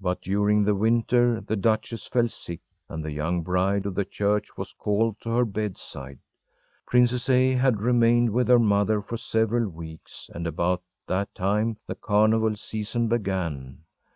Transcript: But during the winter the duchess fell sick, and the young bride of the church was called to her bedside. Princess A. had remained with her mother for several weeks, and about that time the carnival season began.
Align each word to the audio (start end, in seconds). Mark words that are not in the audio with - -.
But 0.00 0.20
during 0.20 0.64
the 0.64 0.74
winter 0.74 1.40
the 1.40 1.54
duchess 1.54 2.04
fell 2.08 2.26
sick, 2.26 2.60
and 2.88 3.04
the 3.04 3.12
young 3.12 3.42
bride 3.44 3.86
of 3.86 3.94
the 3.94 4.04
church 4.04 4.56
was 4.56 4.72
called 4.72 5.20
to 5.20 5.30
her 5.30 5.44
bedside. 5.44 6.18
Princess 6.88 7.28
A. 7.30 7.52
had 7.52 7.80
remained 7.80 8.30
with 8.30 8.48
her 8.48 8.58
mother 8.58 9.00
for 9.00 9.16
several 9.16 9.68
weeks, 9.68 10.28
and 10.34 10.44
about 10.44 10.82
that 11.06 11.32
time 11.36 11.76
the 11.86 11.94
carnival 11.94 12.56
season 12.56 13.06
began. 13.06 13.84